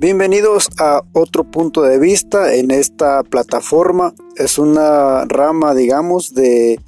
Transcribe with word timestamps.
Bienvenidos 0.00 0.70
a 0.80 1.02
otro 1.12 1.44
punto 1.44 1.82
de 1.82 2.00
vista 2.00 2.52
en 2.56 2.72
esta 2.72 3.22
plataforma. 3.22 4.12
Es 4.34 4.58
una 4.58 5.24
rama, 5.26 5.72
digamos, 5.72 6.34
de, 6.34 6.80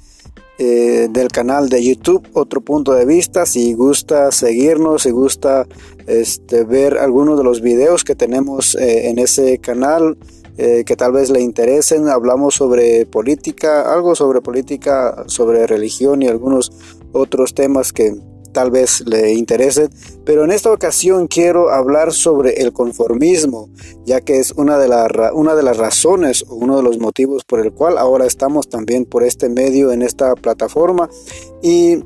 eh, 0.59 1.07
del 1.09 1.29
canal 1.29 1.69
de 1.69 1.81
YouTube, 1.85 2.27
otro 2.33 2.59
punto 2.59 2.91
de 2.91 3.05
vista. 3.05 3.45
Si 3.45 3.73
gusta 3.73 4.33
seguirnos, 4.33 5.03
si 5.03 5.11
gusta 5.11 5.65
este, 6.05 6.65
ver 6.65 6.97
algunos 6.97 7.37
de 7.37 7.45
los 7.45 7.61
videos 7.61 8.03
que 8.03 8.13
tenemos 8.13 8.75
eh, 8.75 9.09
en 9.09 9.19
ese 9.19 9.59
canal, 9.59 10.17
eh, 10.57 10.83
que 10.85 10.97
tal 10.97 11.13
vez 11.13 11.29
le 11.29 11.39
interesen, 11.39 12.09
hablamos 12.09 12.55
sobre 12.55 13.05
política, 13.05 13.93
algo 13.93 14.15
sobre 14.15 14.41
política, 14.41 15.23
sobre 15.27 15.65
religión 15.65 16.23
y 16.23 16.27
algunos 16.27 16.73
otros 17.13 17.53
temas 17.53 17.93
que 17.93 18.13
tal 18.57 18.71
vez 18.71 19.03
le 19.05 19.33
interese, 19.33 19.87
pero 20.25 20.43
en 20.43 20.49
esta 20.49 20.71
ocasión 20.71 21.27
quiero 21.27 21.69
hablar 21.69 22.11
sobre 22.11 22.55
el 22.55 22.73
conformismo, 22.73 23.69
ya 24.03 24.19
que 24.19 24.39
es 24.39 24.51
una 24.53 24.79
de, 24.79 24.89
una 25.35 25.53
de 25.53 25.61
las 25.61 25.77
razones 25.77 26.43
o 26.49 26.55
uno 26.55 26.77
de 26.77 26.81
los 26.81 26.97
motivos 26.97 27.43
por 27.43 27.59
el 27.59 27.71
cual 27.71 27.99
ahora 27.99 28.25
estamos 28.25 28.67
también 28.67 29.05
por 29.05 29.23
este 29.23 29.47
medio 29.47 29.91
en 29.91 30.01
esta 30.01 30.33
plataforma. 30.33 31.07
Y 31.61 31.99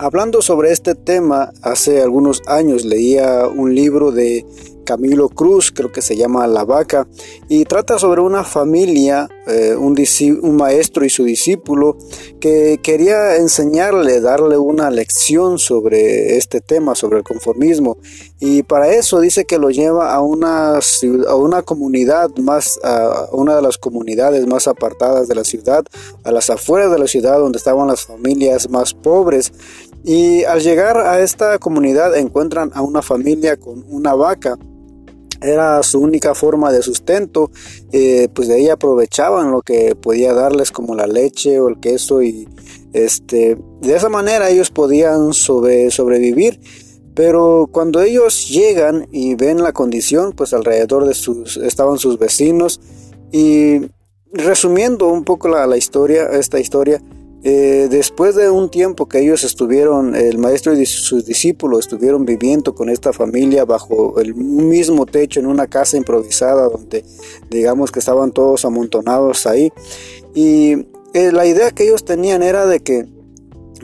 Hablando 0.00 0.42
sobre 0.42 0.70
este 0.70 0.94
tema, 0.94 1.50
hace 1.60 2.00
algunos 2.00 2.40
años 2.46 2.84
leía 2.84 3.48
un 3.48 3.74
libro 3.74 4.12
de 4.12 4.46
Camilo 4.88 5.28
Cruz, 5.28 5.70
creo 5.70 5.92
que 5.92 6.00
se 6.00 6.16
llama 6.16 6.46
La 6.46 6.64
Vaca, 6.64 7.06
y 7.46 7.66
trata 7.66 7.98
sobre 7.98 8.22
una 8.22 8.42
familia, 8.42 9.28
eh, 9.46 9.76
un, 9.76 9.94
un, 10.42 10.56
maestro 10.56 11.04
y 11.04 11.10
su 11.10 11.24
discípulo, 11.24 11.98
que 12.40 12.80
quería 12.82 13.36
enseñarle, 13.36 14.22
darle 14.22 14.56
una 14.56 14.90
lección 14.90 15.58
sobre 15.58 16.38
este 16.38 16.62
tema, 16.62 16.94
sobre 16.94 17.18
el 17.18 17.22
conformismo, 17.22 17.98
y 18.40 18.62
para 18.62 18.88
eso 18.88 19.20
dice 19.20 19.44
que 19.44 19.58
lo 19.58 19.68
lleva 19.68 20.14
a 20.14 20.22
una, 20.22 20.78
a 20.78 21.34
una 21.34 21.60
comunidad 21.60 22.30
más, 22.38 22.80
a 22.82 23.28
una 23.32 23.56
de 23.56 23.60
las 23.60 23.76
comunidades 23.76 24.46
más 24.46 24.68
apartadas 24.68 25.28
de 25.28 25.34
la 25.34 25.44
ciudad, 25.44 25.84
a 26.24 26.32
las 26.32 26.48
afueras 26.48 26.90
de 26.90 26.98
la 26.98 27.08
ciudad 27.08 27.38
donde 27.38 27.58
estaban 27.58 27.88
las 27.88 28.06
familias 28.06 28.70
más 28.70 28.94
pobres, 28.94 29.52
y 30.02 30.44
al 30.44 30.62
llegar 30.62 30.96
a 30.96 31.20
esta 31.20 31.58
comunidad 31.58 32.16
encuentran 32.16 32.70
a 32.72 32.80
una 32.80 33.02
familia 33.02 33.58
con 33.58 33.84
una 33.90 34.14
vaca 34.14 34.58
era 35.40 35.82
su 35.82 36.00
única 36.00 36.34
forma 36.34 36.72
de 36.72 36.82
sustento, 36.82 37.50
eh, 37.92 38.28
pues 38.34 38.48
de 38.48 38.54
ahí 38.54 38.68
aprovechaban 38.68 39.50
lo 39.50 39.62
que 39.62 39.94
podía 39.94 40.32
darles 40.32 40.70
como 40.72 40.94
la 40.94 41.06
leche 41.06 41.60
o 41.60 41.68
el 41.68 41.78
queso 41.80 42.22
y 42.22 42.48
este, 42.92 43.58
de 43.80 43.96
esa 43.96 44.08
manera 44.08 44.50
ellos 44.50 44.70
podían 44.70 45.32
sobrevivir. 45.32 46.60
Pero 47.14 47.68
cuando 47.72 48.00
ellos 48.00 48.48
llegan 48.48 49.08
y 49.10 49.34
ven 49.34 49.62
la 49.62 49.72
condición, 49.72 50.32
pues 50.32 50.54
alrededor 50.54 51.04
de 51.04 51.14
sus 51.14 51.56
estaban 51.56 51.98
sus 51.98 52.16
vecinos 52.16 52.80
y 53.32 53.80
resumiendo 54.32 55.08
un 55.08 55.24
poco 55.24 55.48
la 55.48 55.76
historia, 55.76 56.26
esta 56.26 56.60
historia, 56.60 57.02
eh, 57.44 57.86
después 57.88 58.34
de 58.34 58.50
un 58.50 58.68
tiempo 58.68 59.06
que 59.06 59.20
ellos 59.20 59.44
estuvieron, 59.44 60.16
el 60.16 60.38
maestro 60.38 60.72
y 60.72 60.84
sus 60.86 61.24
discípulos 61.24 61.80
estuvieron 61.80 62.24
viviendo 62.24 62.74
con 62.74 62.88
esta 62.88 63.12
familia 63.12 63.64
bajo 63.64 64.18
el 64.20 64.34
mismo 64.34 65.06
techo 65.06 65.38
en 65.38 65.46
una 65.46 65.68
casa 65.68 65.96
improvisada 65.96 66.68
donde 66.68 67.04
digamos 67.48 67.92
que 67.92 68.00
estaban 68.00 68.32
todos 68.32 68.64
amontonados 68.64 69.46
ahí. 69.46 69.72
Y 70.34 70.86
eh, 71.14 71.32
la 71.32 71.46
idea 71.46 71.70
que 71.70 71.84
ellos 71.84 72.04
tenían 72.04 72.42
era 72.42 72.66
de 72.66 72.80
que 72.80 73.06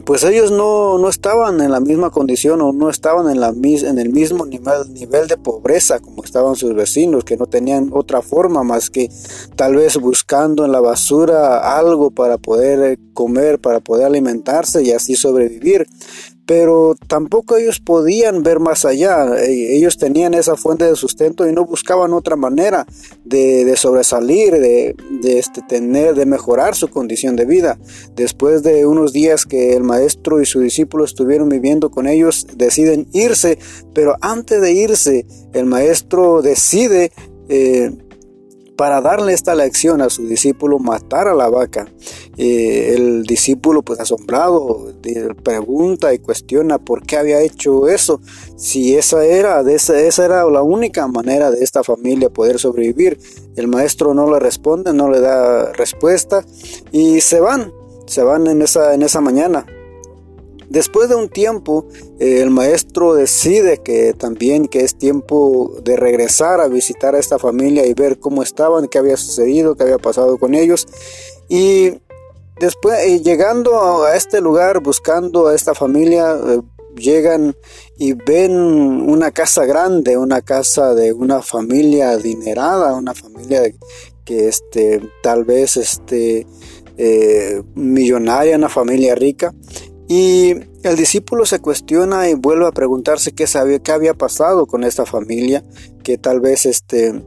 pues 0.04 0.24
ellos 0.24 0.50
no, 0.50 0.98
no, 0.98 1.08
estaban 1.08 1.60
en 1.60 1.70
la 1.70 1.80
misma 1.80 2.10
condición 2.10 2.60
o 2.60 2.72
no 2.72 2.90
estaban 2.90 3.30
en, 3.30 3.40
la, 3.40 3.48
en 3.48 3.98
el 3.98 4.10
mismo 4.10 4.44
nivel, 4.44 4.92
nivel, 4.92 5.28
de 5.28 5.36
pobreza 5.36 6.00
como 6.00 6.24
estaban 6.24 6.56
sus 6.56 6.74
vecinos, 6.74 7.24
que 7.24 7.36
no 7.36 7.46
tenían 7.46 7.90
otra 7.92 8.20
forma 8.20 8.62
más 8.64 8.90
que 8.90 9.10
tal 9.56 9.76
vez 9.76 9.96
buscando 9.98 10.64
en 10.64 10.72
la 10.72 10.80
basura 10.80 11.78
algo 11.78 12.10
para 12.10 12.38
poder 12.38 12.92
eh, 12.92 12.98
comer, 13.14 13.60
para 13.60 13.80
poder 13.80 14.06
alimentarse 14.06 14.82
y 14.82 14.92
así 14.92 15.14
sobrevivir 15.14 15.86
pero 16.46 16.94
tampoco 17.08 17.56
ellos 17.56 17.80
podían 17.80 18.42
ver 18.42 18.60
más 18.60 18.84
allá. 18.84 19.26
E, 19.42 19.76
ellos 19.76 19.96
tenían 19.96 20.34
esa 20.34 20.56
fuente 20.56 20.84
de 20.84 20.96
sustento 20.96 21.48
y 21.48 21.52
no 21.52 21.64
buscaban 21.64 22.12
otra 22.12 22.36
manera 22.36 22.86
de, 23.24 23.74
sobresalir, 23.76 24.52
de, 24.52 24.94
este, 25.24 25.62
tener, 25.62 26.14
de 26.14 26.26
mejorar 26.26 26.74
su 26.74 26.88
condición 26.88 27.36
de 27.36 27.46
vida. 27.46 27.78
Después 28.14 28.62
de 28.62 28.86
unos 28.86 29.12
días 29.12 29.46
que 29.46 29.74
el 29.74 29.82
maestro 29.82 30.40
y 30.40 30.46
su 30.46 30.60
discípulo 30.60 31.04
estuvieron 31.04 31.48
viviendo 31.48 31.90
con 31.90 32.06
ellos, 32.06 32.46
deciden 32.56 33.06
irse, 33.12 33.58
pero 33.94 34.16
antes 34.20 34.60
de 34.60 34.72
irse, 34.72 35.26
el 35.52 35.66
maestro 35.66 36.42
decide 36.42 37.12
eh, 37.48 37.90
para 38.76 39.00
darle 39.00 39.32
esta 39.32 39.54
lección 39.54 40.02
a 40.02 40.10
su 40.10 40.26
discípulo, 40.26 40.78
matar 40.78 41.28
a 41.28 41.34
la 41.34 41.48
vaca. 41.48 41.86
El 42.36 43.24
discípulo, 43.24 43.82
pues 43.82 44.00
asombrado, 44.00 44.92
pregunta 45.42 46.12
y 46.14 46.18
cuestiona 46.18 46.78
por 46.78 47.02
qué 47.02 47.16
había 47.16 47.40
hecho 47.40 47.88
eso, 47.88 48.20
si 48.56 48.96
esa 48.96 49.24
era, 49.24 49.60
esa, 49.70 50.00
esa 50.00 50.24
era 50.24 50.44
la 50.50 50.62
única 50.62 51.06
manera 51.06 51.50
de 51.50 51.62
esta 51.62 51.84
familia 51.84 52.30
poder 52.30 52.58
sobrevivir. 52.58 53.18
El 53.56 53.68
maestro 53.68 54.14
no 54.14 54.30
le 54.32 54.40
responde, 54.40 54.92
no 54.92 55.10
le 55.10 55.20
da 55.20 55.72
respuesta 55.72 56.44
y 56.90 57.20
se 57.20 57.40
van, 57.40 57.72
se 58.06 58.22
van 58.22 58.46
en 58.46 58.62
esa, 58.62 58.94
en 58.94 59.02
esa 59.02 59.20
mañana. 59.20 59.66
Después 60.68 61.08
de 61.08 61.14
un 61.14 61.28
tiempo, 61.28 61.86
eh, 62.18 62.40
el 62.40 62.50
maestro 62.50 63.14
decide 63.14 63.78
que 63.78 64.12
también 64.14 64.66
que 64.66 64.80
es 64.80 64.96
tiempo 64.96 65.72
de 65.84 65.96
regresar 65.96 66.60
a 66.60 66.68
visitar 66.68 67.14
a 67.14 67.18
esta 67.18 67.38
familia 67.38 67.86
y 67.86 67.94
ver 67.94 68.18
cómo 68.18 68.42
estaban, 68.42 68.88
qué 68.88 68.98
había 68.98 69.16
sucedido, 69.16 69.76
qué 69.76 69.84
había 69.84 69.98
pasado 69.98 70.38
con 70.38 70.54
ellos. 70.54 70.88
Y 71.48 72.00
después, 72.58 72.98
eh, 73.00 73.20
llegando 73.20 74.04
a 74.04 74.16
este 74.16 74.40
lugar, 74.40 74.80
buscando 74.80 75.48
a 75.48 75.54
esta 75.54 75.74
familia, 75.74 76.36
eh, 76.46 76.60
llegan 76.96 77.56
y 77.98 78.12
ven 78.12 78.52
una 78.52 79.30
casa 79.32 79.64
grande, 79.64 80.16
una 80.16 80.42
casa 80.42 80.94
de 80.94 81.12
una 81.12 81.42
familia 81.42 82.10
adinerada, 82.10 82.94
una 82.94 83.14
familia 83.14 83.62
que 84.24 84.48
este, 84.48 85.00
tal 85.22 85.44
vez 85.44 85.76
este, 85.76 86.46
millonaria, 87.74 88.56
una 88.56 88.68
familia 88.68 89.14
rica. 89.14 89.52
Y 90.06 90.50
el 90.82 90.96
discípulo 90.96 91.46
se 91.46 91.60
cuestiona 91.60 92.28
y 92.28 92.34
vuelve 92.34 92.66
a 92.66 92.72
preguntarse 92.72 93.32
qué, 93.32 93.46
sabía, 93.46 93.78
qué 93.78 93.90
había 93.90 94.14
pasado 94.14 94.66
con 94.66 94.84
esta 94.84 95.06
familia, 95.06 95.64
que 96.02 96.18
tal 96.18 96.40
vez 96.40 96.66
este, 96.66 97.22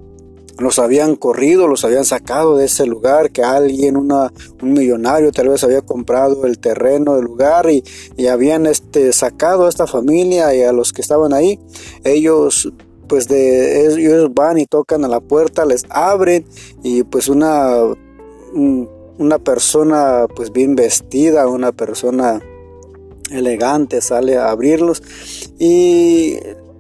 los 0.59 0.79
habían 0.79 1.16
corrido, 1.16 1.68
los 1.68 1.85
habían 1.85 2.06
sacado 2.06 2.57
de 2.57 2.66
ese 2.66 2.85
lugar, 2.85 3.31
que 3.31 3.44
alguien, 3.44 3.97
una, 3.97 4.31
un 4.62 4.73
millonario 4.73 5.31
tal 5.31 5.50
vez 5.50 5.63
había 5.63 5.81
comprado 5.81 6.45
el 6.45 6.59
terreno 6.59 7.16
del 7.16 7.25
lugar 7.25 7.69
y, 7.69 7.84
y, 8.16 8.28
habían 8.28 8.66
este, 8.66 9.13
sacado 9.13 9.66
a 9.66 9.69
esta 9.69 9.88
familia 9.88 10.56
y 10.56 10.63
a 10.63 10.72
los 10.72 10.94
que 10.94 11.01
estaban 11.01 11.34
ahí. 11.34 11.59
Ellos 12.03 12.72
pues 13.07 13.28
de 13.28 13.85
ellos 13.85 14.34
van 14.34 14.57
y 14.57 14.66
tocan 14.66 15.06
a 15.06 15.07
la 15.07 15.22
puerta, 15.22 15.66
les 15.66 15.85
abren 15.90 16.45
y 16.84 17.03
pues 17.03 17.29
una, 17.29 17.72
una 18.53 19.39
persona 19.39 20.28
pues 20.35 20.51
bien 20.51 20.75
vestida, 20.75 21.47
una 21.47 21.72
persona 21.72 22.41
elegante 23.31 24.01
sale 24.01 24.38
a 24.38 24.51
abrirlos 24.51 25.01
y 25.59 26.38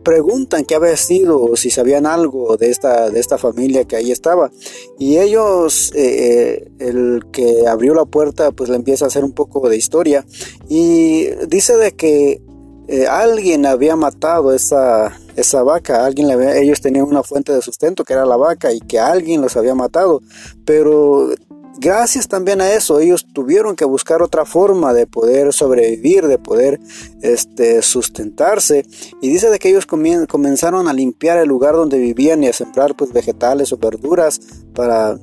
preguntan 0.07 0.63
qué 0.63 0.75
había 0.75 0.95
sido 0.95 1.57
si 1.57 1.69
sabían 1.69 2.05
algo 2.05 2.55
de 2.55 2.69
esta, 2.69 3.09
de 3.09 3.19
esta 3.19 3.37
familia 3.37 3.83
que 3.83 3.97
ahí 3.97 4.09
estaba. 4.09 4.49
Y 4.97 5.17
ellos, 5.17 5.91
eh, 5.95 6.63
eh, 6.63 6.71
el 6.79 7.25
que 7.29 7.67
abrió 7.67 7.93
la 7.93 8.05
puerta, 8.05 8.51
pues 8.51 8.69
le 8.69 8.77
empieza 8.77 9.03
a 9.03 9.09
hacer 9.09 9.25
un 9.25 9.33
poco 9.33 9.67
de 9.67 9.75
historia. 9.75 10.25
Y 10.69 11.25
dice 11.49 11.75
de 11.75 11.91
que 11.91 12.41
eh, 12.87 13.05
alguien 13.05 13.65
había 13.65 13.97
matado 13.97 14.53
esa, 14.53 15.19
esa 15.35 15.61
vaca, 15.63 16.05
alguien 16.05 16.29
ellos 16.55 16.79
tenían 16.79 17.03
una 17.03 17.21
fuente 17.21 17.51
de 17.51 17.61
sustento 17.61 18.05
que 18.05 18.13
era 18.13 18.25
la 18.25 18.37
vaca 18.37 18.71
y 18.71 18.79
que 18.79 18.99
alguien 18.99 19.41
los 19.41 19.57
había 19.57 19.75
matado. 19.75 20.21
Pero 20.63 21.31
gracias 21.79 22.27
también 22.27 22.61
a 22.61 22.73
eso, 22.73 22.99
ellos 22.99 23.25
tuvieron 23.33 23.75
que 23.75 23.85
buscar 23.85 24.21
otra 24.21 24.45
forma 24.45 24.93
de 24.93 25.07
poder 25.07 25.53
sobrevivir, 25.53 26.27
de 26.27 26.37
poder 26.37 26.79
este, 27.21 27.81
sustentarse. 27.81 28.85
Y 29.21 29.29
dice 29.29 29.49
de 29.49 29.59
que 29.59 29.69
ellos 29.69 29.85
comenzaron 29.85 30.87
a 30.87 30.93
limpiar 30.93 31.37
el 31.37 31.47
lugar 31.47 31.75
donde 31.75 31.99
vivían 31.99 32.43
y 32.43 32.47
a 32.47 32.53
sembrar 32.53 32.95
pues, 32.95 33.13
vegetales 33.13 33.71
o 33.71 33.77
verduras 33.77 34.39
para 34.73 35.17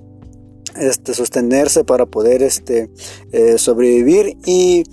este, 0.76 1.14
sostenerse, 1.14 1.84
para 1.84 2.06
poder 2.06 2.42
este, 2.42 2.90
eh, 3.32 3.58
sobrevivir. 3.58 4.36
Y 4.44 4.84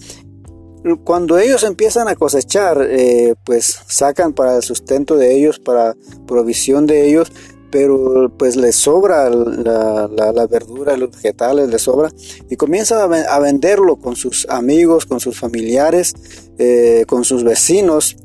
cuando 1.04 1.38
ellos 1.38 1.64
empiezan 1.64 2.08
a 2.08 2.16
cosechar, 2.16 2.88
eh, 2.90 3.36
pues 3.44 3.80
sacan 3.88 4.34
para 4.34 4.56
el 4.56 4.64
sustento 4.64 5.16
de 5.16 5.36
ellos, 5.36 5.60
para 5.60 5.96
provisión 6.26 6.88
de 6.88 7.08
ellos, 7.08 7.32
pero 7.72 8.32
pues 8.38 8.56
les 8.56 8.76
sobra 8.76 9.30
la, 9.30 10.08
la, 10.08 10.48
verdura, 10.48 10.98
los 10.98 11.12
vegetales, 11.12 11.70
les 11.70 11.82
sobra 11.82 12.12
y 12.50 12.56
comienza 12.56 13.04
a, 13.04 13.40
venderlo 13.40 13.96
con 13.96 14.16
sus 14.16 14.48
amigos, 14.50 15.06
con 15.06 15.20
sus 15.20 15.40
familiares, 15.40 16.14
eh, 16.58 17.06
con 17.08 17.24
sus 17.24 17.44
vecinos 17.44 18.18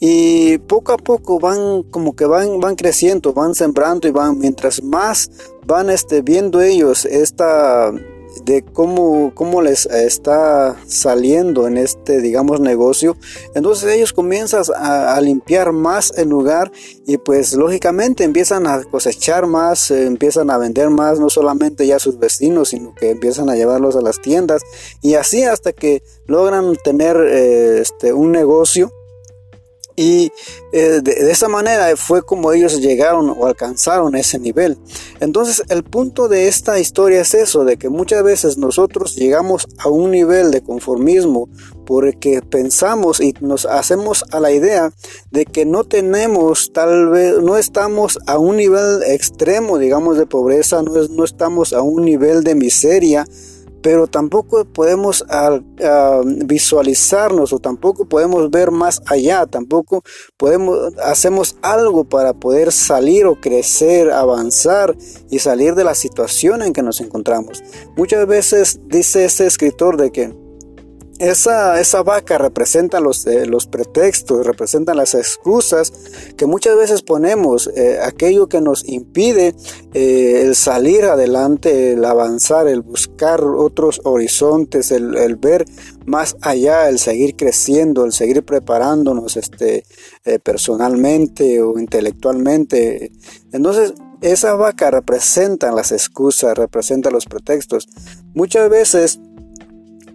y 0.00 0.58
poco 0.58 0.92
a 0.92 0.96
poco 0.96 1.40
van 1.40 1.82
como 1.84 2.14
que 2.14 2.24
van 2.24 2.60
van 2.60 2.76
creciendo 2.76 3.32
van 3.32 3.56
sembrando 3.56 4.06
y 4.06 4.12
van 4.12 4.38
mientras 4.38 4.80
más 4.80 5.28
van 5.66 5.90
este 5.90 6.22
viendo 6.22 6.60
ellos 6.60 7.04
esta 7.04 7.92
de 8.48 8.62
cómo, 8.62 9.32
cómo 9.34 9.60
les 9.60 9.84
está 9.84 10.74
saliendo 10.86 11.66
en 11.66 11.76
este, 11.76 12.22
digamos, 12.22 12.60
negocio. 12.60 13.16
Entonces 13.54 13.94
ellos 13.94 14.14
comienzan 14.14 14.62
a, 14.74 15.20
limpiar 15.20 15.72
más 15.72 16.12
el 16.16 16.30
lugar 16.30 16.72
y 17.06 17.18
pues 17.18 17.52
lógicamente 17.52 18.24
empiezan 18.24 18.66
a 18.66 18.82
cosechar 18.84 19.46
más, 19.46 19.90
eh, 19.90 20.06
empiezan 20.06 20.48
a 20.50 20.56
vender 20.56 20.88
más, 20.88 21.20
no 21.20 21.28
solamente 21.28 21.86
ya 21.86 21.96
a 21.96 21.98
sus 21.98 22.18
vecinos, 22.18 22.70
sino 22.70 22.94
que 22.94 23.10
empiezan 23.10 23.50
a 23.50 23.54
llevarlos 23.54 23.96
a 23.96 24.00
las 24.00 24.22
tiendas 24.22 24.62
y 25.02 25.14
así 25.14 25.42
hasta 25.42 25.72
que 25.72 26.02
logran 26.26 26.74
tener 26.82 27.16
eh, 27.18 27.80
este, 27.80 28.14
un 28.14 28.32
negocio 28.32 28.90
y 29.98 30.30
eh, 30.70 31.00
de, 31.02 31.28
esa 31.32 31.48
manera 31.48 31.96
fue 31.96 32.22
como 32.22 32.52
ellos 32.52 32.80
llegaron 32.80 33.34
o 33.36 33.46
alcanzaron 33.46 34.14
ese 34.14 34.38
nivel. 34.38 34.78
Entonces 35.18 35.64
el 35.70 35.82
punto 35.82 36.28
de 36.28 36.46
esta 36.46 36.78
historia 36.78 37.22
es 37.22 37.34
eso, 37.34 37.64
de 37.64 37.78
que 37.78 37.88
muchas 37.88 38.22
veces 38.22 38.58
nosotros 38.58 39.16
llegamos 39.16 39.66
a 39.76 39.88
un 39.88 40.12
nivel 40.12 40.52
de 40.52 40.62
conformismo 40.62 41.48
porque 41.84 42.42
pensamos 42.42 43.18
y 43.18 43.34
nos 43.40 43.66
hacemos 43.66 44.24
a 44.30 44.38
la 44.38 44.52
idea 44.52 44.92
de 45.32 45.46
que 45.46 45.64
no 45.64 45.82
tenemos, 45.82 46.72
tal 46.72 47.08
vez, 47.08 47.40
no 47.42 47.56
estamos 47.56 48.20
a 48.28 48.38
un 48.38 48.56
nivel 48.56 49.02
extremo, 49.02 49.78
digamos, 49.78 50.16
de 50.16 50.26
pobreza, 50.26 50.80
no, 50.80 50.92
no 50.92 51.24
estamos 51.24 51.72
a 51.72 51.82
un 51.82 52.04
nivel 52.04 52.44
de 52.44 52.54
miseria, 52.54 53.26
pero 53.88 54.06
tampoco 54.06 54.66
podemos 54.66 55.24
visualizarnos 56.44 57.54
o 57.54 57.58
tampoco 57.58 58.04
podemos 58.04 58.50
ver 58.50 58.70
más 58.70 59.00
allá, 59.06 59.46
tampoco 59.46 60.02
podemos 60.36 60.92
hacemos 61.02 61.56
algo 61.62 62.04
para 62.04 62.34
poder 62.34 62.70
salir 62.70 63.24
o 63.24 63.36
crecer, 63.40 64.10
avanzar 64.10 64.94
y 65.30 65.38
salir 65.38 65.74
de 65.74 65.84
la 65.84 65.94
situación 65.94 66.60
en 66.60 66.74
que 66.74 66.82
nos 66.82 67.00
encontramos. 67.00 67.64
Muchas 67.96 68.26
veces 68.26 68.78
dice 68.84 69.24
este 69.24 69.46
escritor 69.46 69.96
de 69.96 70.12
que 70.12 70.47
esa, 71.18 71.80
esa 71.80 72.02
vaca 72.02 72.38
representa 72.38 73.00
los, 73.00 73.26
eh, 73.26 73.46
los 73.46 73.66
pretextos, 73.66 74.46
representa 74.46 74.94
las 74.94 75.14
excusas 75.14 75.92
que 76.36 76.46
muchas 76.46 76.76
veces 76.76 77.02
ponemos, 77.02 77.68
eh, 77.76 77.98
aquello 78.02 78.48
que 78.48 78.60
nos 78.60 78.88
impide 78.88 79.54
eh, 79.94 80.42
el 80.44 80.54
salir 80.54 81.04
adelante, 81.04 81.92
el 81.92 82.04
avanzar, 82.04 82.68
el 82.68 82.82
buscar 82.82 83.42
otros 83.42 84.00
horizontes, 84.04 84.92
el, 84.92 85.16
el, 85.16 85.36
ver 85.36 85.64
más 86.06 86.36
allá, 86.40 86.88
el 86.88 86.98
seguir 86.98 87.36
creciendo, 87.36 88.04
el 88.04 88.12
seguir 88.12 88.44
preparándonos 88.44 89.36
este, 89.36 89.84
personalmente 90.42 91.60
o 91.62 91.78
intelectualmente. 91.78 93.12
Entonces, 93.52 93.94
esa 94.20 94.54
vaca 94.54 94.90
representa 94.90 95.70
las 95.70 95.92
excusas, 95.92 96.56
representa 96.56 97.10
los 97.10 97.26
pretextos. 97.26 97.88
Muchas 98.34 98.68
veces 98.68 99.20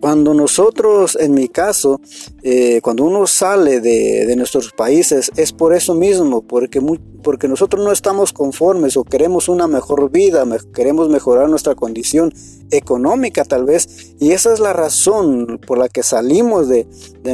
cuando 0.04 0.34
nosotros, 0.34 1.18
en 1.18 1.34
mi 1.34 1.48
caso, 1.48 2.02
eh, 2.42 2.82
cuando 2.82 3.06
uno 3.06 3.26
sale 3.26 3.80
de, 3.80 4.36
nuestros 4.36 4.74
países, 4.74 5.32
es 5.38 5.54
por 5.54 5.74
eso 5.74 5.96
mismo, 5.96 6.42
porque, 6.42 6.82
porque 7.24 7.48
nosotros 7.48 7.86
no 7.86 7.90
estamos 7.90 8.34
conformes 8.34 8.98
o 8.98 9.06
queremos 9.06 9.48
una 9.48 9.66
mejor 9.66 10.12
vida, 10.12 10.46
queremos 10.74 11.08
mejorar 11.08 11.48
nuestra 11.48 11.76
condición 11.76 12.34
económica 12.70 13.46
tal 13.46 13.64
vez, 13.64 14.14
y 14.20 14.32
esa 14.32 14.52
es 14.52 14.60
la 14.60 14.74
razón 14.74 15.62
por 15.66 15.78
la 15.78 15.88
que 15.88 16.04
salimos 16.04 16.68
de, 16.68 16.86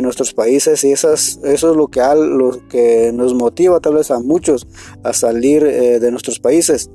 nuestros 0.04 0.36
países 0.36 0.84
y 0.84 0.92
esas, 0.92 1.40
eso 1.44 1.72
es 1.72 1.76
lo 1.76 1.88
que, 1.88 2.02
lo 2.14 2.68
que 2.68 3.12
nos 3.12 3.34
motiva 3.34 3.80
tal 3.80 3.96
vez 3.96 4.12
a 4.12 4.20
muchos 4.20 4.68
a 5.04 5.14
salir 5.14 5.64
eh, 5.64 6.00
de 6.00 6.12
nuestros 6.12 6.40
países. 6.40 6.92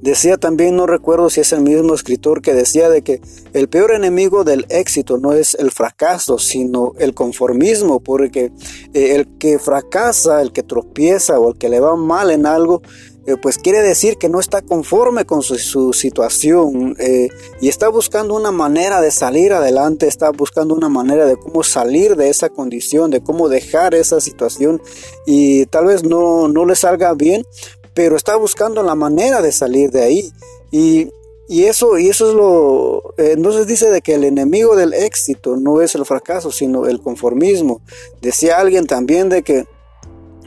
Decía 0.00 0.36
también, 0.36 0.76
no 0.76 0.86
recuerdo 0.86 1.30
si 1.30 1.40
es 1.40 1.52
el 1.52 1.60
mismo 1.60 1.94
escritor 1.94 2.42
que 2.42 2.54
decía 2.54 2.88
de 2.88 3.02
que 3.02 3.20
el 3.52 3.68
peor 3.68 3.92
enemigo 3.92 4.44
del 4.44 4.66
éxito 4.68 5.18
no 5.18 5.32
es 5.32 5.54
el 5.54 5.70
fracaso, 5.70 6.38
sino 6.38 6.92
el 6.98 7.14
conformismo, 7.14 8.00
porque 8.00 8.52
eh, 8.92 9.14
el 9.14 9.38
que 9.38 9.58
fracasa, 9.58 10.42
el 10.42 10.52
que 10.52 10.62
tropieza 10.62 11.38
o 11.38 11.50
el 11.50 11.58
que 11.58 11.68
le 11.68 11.80
va 11.80 11.96
mal 11.96 12.30
en 12.30 12.46
algo, 12.46 12.82
eh, 13.26 13.36
pues 13.40 13.56
quiere 13.56 13.80
decir 13.80 14.18
que 14.18 14.28
no 14.28 14.38
está 14.38 14.60
conforme 14.60 15.24
con 15.24 15.42
su, 15.42 15.92
situación 15.94 16.94
eh, 16.98 17.30
y 17.58 17.68
está 17.68 17.88
buscando 17.88 18.34
una 18.34 18.52
manera 18.52 19.00
de 19.00 19.10
salir 19.10 19.54
adelante, 19.54 20.06
está 20.06 20.30
buscando 20.30 20.74
una 20.74 20.90
manera 20.90 21.24
de 21.24 21.36
cómo 21.36 21.62
salir 21.62 22.16
de 22.16 22.28
esa 22.28 22.50
condición, 22.50 23.10
de 23.10 23.22
cómo 23.22 23.48
dejar 23.48 23.94
esa 23.94 24.20
situación 24.20 24.82
y 25.24 25.64
tal 25.66 25.86
vez 25.86 26.04
no, 26.04 26.48
no 26.48 26.66
le 26.66 26.76
salga 26.76 27.14
bien, 27.14 27.46
pero 27.94 28.16
está 28.16 28.36
buscando 28.36 28.82
la 28.82 28.94
manera 28.94 29.40
de 29.40 29.52
salir 29.52 29.90
de 29.90 30.02
ahí. 30.02 30.32
Y, 30.70 31.10
eso, 31.48 31.98
y 31.98 32.08
eso 32.08 32.28
es 32.28 32.34
lo... 32.34 33.14
Entonces 33.16 33.66
dice 33.66 33.90
de 33.90 34.02
que 34.02 34.14
el 34.14 34.24
enemigo 34.24 34.76
del 34.76 34.92
éxito 34.92 35.56
no 35.56 35.80
es 35.80 35.94
el 35.94 36.04
fracaso, 36.04 36.50
sino 36.50 36.86
el 36.86 37.00
conformismo. 37.00 37.80
Decía 38.20 38.58
alguien 38.58 38.86
también 38.86 39.28
de 39.28 39.42
que 39.42 39.66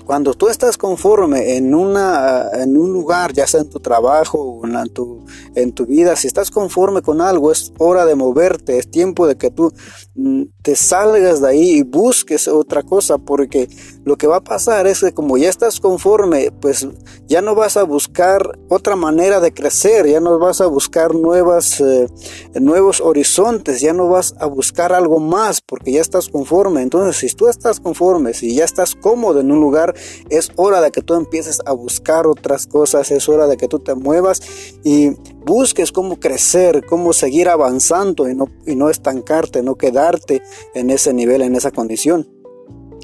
cuando 0.07 0.33
tú 0.33 0.47
estás 0.47 0.77
conforme 0.77 1.57
en, 1.57 1.75
una, 1.75 2.49
en 2.53 2.77
un 2.77 2.93
lugar, 2.93 3.33
ya 3.33 3.45
sea 3.45 3.59
en 3.59 3.69
tu 3.69 3.81
trabajo 3.81 4.39
o 4.39 4.65
en 4.65 4.89
tu, 4.93 5.25
en 5.53 5.73
tu 5.73 5.85
vida, 5.85 6.15
si 6.15 6.27
estás 6.27 6.49
conforme 6.49 7.01
con 7.01 7.19
algo, 7.19 7.51
es 7.51 7.73
hora 7.77 8.05
de 8.05 8.15
moverte, 8.15 8.77
es 8.77 8.89
tiempo 8.89 9.27
de 9.27 9.35
que 9.35 9.51
tú 9.51 9.73
mm, 10.15 10.43
te 10.61 10.77
salgas 10.77 11.41
de 11.41 11.49
ahí 11.49 11.71
y 11.79 11.83
busques 11.83 12.47
otra 12.47 12.83
cosa, 12.83 13.17
porque 13.17 13.67
lo 14.05 14.15
que 14.15 14.27
va 14.27 14.37
a 14.37 14.43
pasar 14.43 14.87
es 14.87 15.01
que 15.01 15.13
como 15.13 15.37
ya 15.37 15.49
estás 15.49 15.81
conforme, 15.81 16.51
pues 16.51 16.87
ya 17.27 17.41
no 17.41 17.53
vas 17.53 17.75
a 17.75 17.83
buscar 17.83 18.57
otra 18.69 18.95
manera 18.95 19.41
de 19.41 19.53
crecer, 19.53 20.07
ya 20.07 20.21
no 20.21 20.39
vas 20.39 20.61
a 20.61 20.67
buscar 20.67 21.13
nuevas, 21.15 21.81
eh, 21.81 22.07
nuevos 22.61 23.01
horizontes, 23.01 23.81
ya 23.81 23.91
no 23.91 24.07
vas 24.07 24.35
a 24.39 24.45
buscar 24.45 24.93
algo 24.93 25.19
más, 25.19 25.59
porque 25.59 25.91
ya 25.91 25.99
estás 25.99 26.29
conforme. 26.29 26.81
Entonces, 26.81 27.17
si 27.17 27.35
tú 27.35 27.49
estás 27.49 27.81
conforme, 27.81 28.33
si 28.33 28.55
ya 28.55 28.63
estás 28.63 28.95
cómodo 28.95 29.41
en 29.41 29.51
un 29.51 29.59
lugar, 29.59 29.96
es 30.29 30.51
hora 30.55 30.81
de 30.81 30.91
que 30.91 31.01
tú 31.01 31.15
empieces 31.15 31.61
a 31.65 31.73
buscar 31.73 32.27
otras 32.27 32.67
cosas, 32.67 33.11
es 33.11 33.27
hora 33.29 33.47
de 33.47 33.57
que 33.57 33.67
tú 33.67 33.79
te 33.79 33.95
muevas 33.95 34.41
y 34.83 35.11
busques 35.45 35.91
cómo 35.91 36.19
crecer, 36.19 36.85
cómo 36.85 37.13
seguir 37.13 37.49
avanzando 37.49 38.29
y 38.29 38.35
no, 38.35 38.49
y 38.65 38.75
no 38.75 38.89
estancarte, 38.89 39.63
no 39.63 39.75
quedarte 39.75 40.41
en 40.73 40.89
ese 40.89 41.13
nivel, 41.13 41.41
en 41.41 41.55
esa 41.55 41.71
condición. 41.71 42.36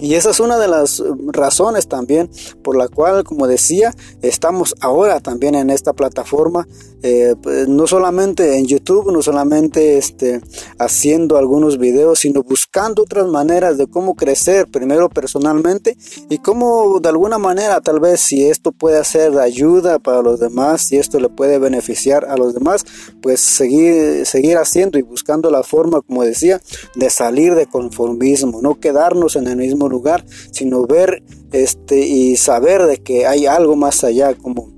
Y 0.03 0.15
esa 0.15 0.31
es 0.31 0.41
una 0.41 0.57
de 0.57 0.67
las 0.67 1.01
razones 1.27 1.87
también 1.87 2.29
por 2.61 2.75
la 2.75 2.89
cual, 2.89 3.23
como 3.23 3.47
decía, 3.47 3.95
estamos 4.21 4.75
ahora 4.81 5.21
también 5.21 5.55
en 5.55 5.69
esta 5.69 5.93
plataforma, 5.93 6.67
eh, 7.03 7.35
pues, 7.41 7.69
no 7.69 7.87
solamente 7.87 8.57
en 8.57 8.65
YouTube, 8.65 9.13
no 9.13 9.21
solamente 9.21 9.97
este, 9.97 10.41
haciendo 10.77 11.37
algunos 11.37 11.77
videos, 11.77 12.19
sino 12.19 12.43
buscando 12.43 13.03
otras 13.03 13.27
maneras 13.27 13.77
de 13.77 13.87
cómo 13.87 14.15
crecer, 14.15 14.67
primero 14.67 15.07
personalmente 15.07 15.97
y 16.29 16.37
cómo 16.39 16.99
de 16.99 17.07
alguna 17.07 17.37
manera 17.37 17.79
tal 17.79 18.01
vez 18.01 18.19
si 18.19 18.45
esto 18.45 18.73
puede 18.73 19.01
ser 19.05 19.31
de 19.31 19.41
ayuda 19.41 19.99
para 19.99 20.21
los 20.21 20.39
demás, 20.39 20.81
si 20.81 20.97
esto 20.97 21.17
le 21.17 21.29
puede 21.29 21.59
beneficiar 21.59 22.25
a 22.25 22.35
los 22.35 22.53
demás, 22.53 22.85
pues 23.21 23.39
seguir, 23.39 24.25
seguir 24.25 24.57
haciendo 24.57 24.99
y 24.99 25.01
buscando 25.01 25.49
la 25.49 25.63
forma, 25.63 26.01
como 26.01 26.25
decía, 26.25 26.61
de 26.95 27.09
salir 27.09 27.55
de 27.55 27.67
conformismo, 27.67 28.61
no 28.61 28.81
quedarnos 28.81 29.37
en 29.37 29.47
el 29.47 29.55
mismo 29.55 29.92
lugar, 29.93 30.25
sino 30.51 30.85
ver 30.85 31.23
este 31.51 31.99
y 32.05 32.35
saber 32.35 32.83
de 32.83 32.97
que 32.97 33.25
hay 33.25 33.45
algo 33.45 33.75
más 33.75 34.03
allá, 34.03 34.33
como 34.35 34.72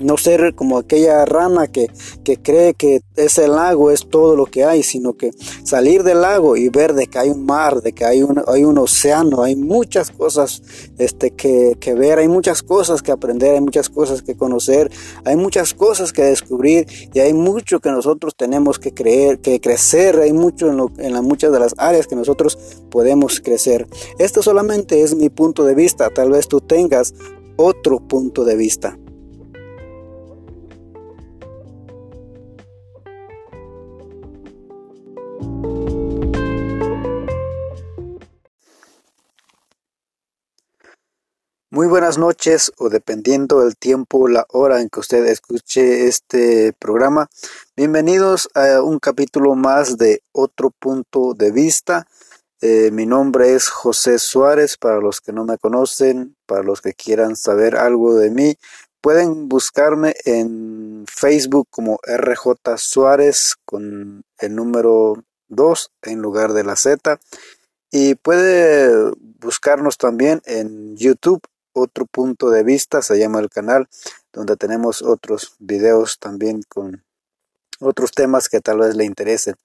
no 0.00 0.16
ser 0.16 0.54
como 0.54 0.78
aquella 0.78 1.24
rana 1.24 1.66
que, 1.68 1.90
que, 2.24 2.36
cree 2.36 2.74
que 2.74 3.02
ese 3.16 3.48
lago 3.48 3.90
es 3.90 4.08
todo 4.08 4.36
lo 4.36 4.46
que 4.46 4.64
hay, 4.64 4.82
sino 4.82 5.14
que 5.14 5.30
salir 5.64 6.02
del 6.02 6.20
lago 6.20 6.56
y 6.56 6.68
ver 6.68 6.94
de 6.94 7.06
que 7.06 7.18
hay 7.18 7.30
un 7.30 7.44
mar, 7.44 7.82
de 7.82 7.92
que 7.92 8.04
hay 8.04 8.22
un, 8.22 8.42
hay 8.46 8.64
un 8.64 8.78
océano, 8.78 9.42
hay 9.42 9.56
muchas 9.56 10.10
cosas 10.10 10.62
este, 10.98 11.30
que, 11.30 11.76
que, 11.80 11.94
ver, 11.94 12.18
hay 12.18 12.28
muchas 12.28 12.62
cosas 12.62 13.02
que 13.02 13.12
aprender, 13.12 13.54
hay 13.54 13.60
muchas 13.60 13.88
cosas 13.88 14.22
que 14.22 14.36
conocer, 14.36 14.90
hay 15.24 15.36
muchas 15.36 15.74
cosas 15.74 16.12
que 16.12 16.22
descubrir 16.22 16.86
y 17.12 17.20
hay 17.20 17.32
mucho 17.32 17.80
que 17.80 17.90
nosotros 17.90 18.34
tenemos 18.36 18.78
que 18.78 18.92
creer, 18.92 19.38
que 19.40 19.60
crecer, 19.60 20.18
hay 20.20 20.32
mucho 20.32 20.70
en, 20.70 21.04
en 21.04 21.12
la, 21.12 21.22
muchas 21.22 21.52
de 21.52 21.60
las 21.60 21.74
áreas 21.78 22.06
que 22.06 22.16
nosotros 22.16 22.58
podemos 22.90 23.40
crecer. 23.40 23.86
Esto 24.18 24.42
solamente 24.42 25.02
es 25.02 25.14
mi 25.14 25.28
punto 25.28 25.64
de 25.64 25.74
vista, 25.74 26.10
tal 26.10 26.30
vez 26.30 26.48
tú 26.48 26.60
tengas 26.60 27.14
otro 27.56 28.00
punto 28.00 28.44
de 28.44 28.56
vista. 28.56 28.98
Muy 41.74 41.88
buenas 41.88 42.18
noches 42.18 42.70
o 42.78 42.88
dependiendo 42.88 43.58
del 43.64 43.76
tiempo, 43.76 44.28
la 44.28 44.46
hora 44.50 44.80
en 44.80 44.88
que 44.88 45.00
usted 45.00 45.26
escuche 45.26 46.06
este 46.06 46.72
programa. 46.72 47.28
Bienvenidos 47.74 48.48
a 48.54 48.80
un 48.80 49.00
capítulo 49.00 49.56
más 49.56 49.98
de 49.98 50.22
otro 50.30 50.70
punto 50.70 51.34
de 51.34 51.50
vista. 51.50 52.06
Eh, 52.60 52.92
mi 52.92 53.06
nombre 53.06 53.54
es 53.56 53.68
José 53.70 54.20
Suárez, 54.20 54.76
para 54.76 55.00
los 55.00 55.20
que 55.20 55.32
no 55.32 55.44
me 55.44 55.58
conocen, 55.58 56.36
para 56.46 56.62
los 56.62 56.80
que 56.80 56.92
quieran 56.92 57.34
saber 57.34 57.74
algo 57.74 58.14
de 58.14 58.30
mí, 58.30 58.54
pueden 59.00 59.48
buscarme 59.48 60.14
en 60.26 61.04
Facebook 61.08 61.66
como 61.70 61.98
RJ 62.06 62.76
Suárez 62.76 63.56
con 63.64 64.22
el 64.38 64.54
número 64.54 65.24
2 65.48 65.90
en 66.02 66.22
lugar 66.22 66.52
de 66.52 66.62
la 66.62 66.76
Z. 66.76 67.18
Y 67.90 68.14
puede 68.14 69.10
buscarnos 69.40 69.98
también 69.98 70.40
en 70.46 70.96
YouTube, 70.96 71.42
otro 71.74 72.06
punto 72.06 72.50
de 72.50 72.62
vista, 72.62 73.02
se 73.02 73.18
llama 73.18 73.40
el 73.40 73.50
canal, 73.50 73.88
donde 74.32 74.56
tenemos 74.56 75.02
otros 75.02 75.54
videos 75.58 76.18
también 76.18 76.62
con 76.68 77.04
otros 77.80 78.12
temas 78.12 78.48
que 78.48 78.60
tal 78.60 78.78
vez 78.78 78.96
le 78.96 79.04
interesen. 79.04 79.56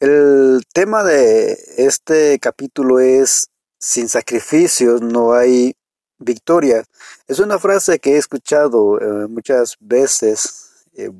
El 0.00 0.62
tema 0.72 1.02
de 1.02 1.58
este 1.76 2.38
capítulo 2.38 3.00
es, 3.00 3.48
sin 3.78 4.08
sacrificios 4.08 5.00
no 5.00 5.32
hay 5.32 5.74
victoria. 6.18 6.84
Es 7.26 7.38
una 7.38 7.58
frase 7.58 7.98
que 7.98 8.14
he 8.14 8.16
escuchado 8.16 9.00
eh, 9.00 9.28
muchas 9.28 9.76
veces 9.80 10.84
eh, 10.94 11.10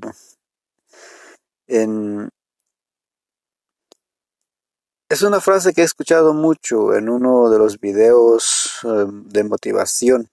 en, 1.66 2.28
es 5.08 5.22
una 5.22 5.40
frase 5.40 5.72
que 5.72 5.80
he 5.80 5.84
escuchado 5.84 6.34
mucho 6.34 6.94
en 6.94 7.08
uno 7.08 7.48
de 7.48 7.58
los 7.58 7.80
videos 7.80 8.80
eh, 8.84 9.06
de 9.08 9.44
motivación. 9.44 10.28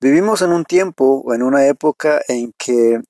Vivimos 0.00 0.42
en 0.42 0.52
un 0.52 0.64
tiempo 0.64 1.32
en 1.34 1.42
una 1.42 1.66
época 1.66 2.20
en 2.28 2.52
que 2.58 3.00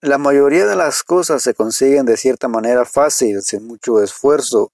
la 0.00 0.18
mayoría 0.18 0.66
de 0.66 0.76
las 0.76 1.02
cosas 1.02 1.42
se 1.42 1.54
consiguen 1.54 2.06
de 2.06 2.16
cierta 2.16 2.48
manera 2.48 2.84
fácil, 2.84 3.42
sin 3.42 3.66
mucho 3.66 4.02
esfuerzo. 4.02 4.70